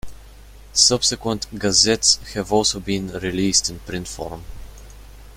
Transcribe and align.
Subsequent 0.73 1.45
"Gazettes" 1.59 2.17
have 2.33 2.51
also 2.51 2.79
been 2.79 3.09
released 3.19 3.69
in 3.69 3.77
print 3.81 4.07
form. 4.07 4.43